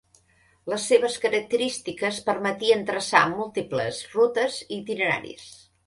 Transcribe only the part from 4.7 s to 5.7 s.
itineraris.